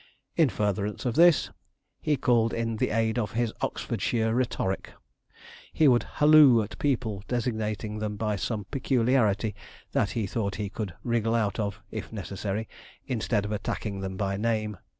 In 0.35 0.49
furtherance 0.49 1.05
of 1.05 1.13
this, 1.13 1.51
he 2.01 2.17
called 2.17 2.55
in 2.55 2.77
the 2.77 2.89
aid 2.89 3.19
of 3.19 3.33
his 3.33 3.53
Oxfordshire 3.61 4.33
rhetoric. 4.33 4.93
He 5.71 5.87
would 5.87 6.01
halloo 6.15 6.63
at 6.63 6.79
people, 6.79 7.21
designating 7.27 7.99
them 7.99 8.15
by 8.15 8.35
some 8.37 8.65
peculiarity 8.71 9.53
that 9.91 10.09
he 10.17 10.25
thought 10.25 10.55
he 10.55 10.69
could 10.71 10.95
wriggle 11.03 11.35
out 11.35 11.59
of, 11.59 11.81
if 11.91 12.11
necessary, 12.11 12.67
instead 13.05 13.45
of 13.45 13.51
attacking 13.51 13.99
them 13.99 14.17
by 14.17 14.37
name. 14.37 14.77